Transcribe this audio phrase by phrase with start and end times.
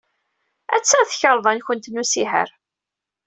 [0.75, 2.49] Attan tkarḍa-nwent n usihaṛ.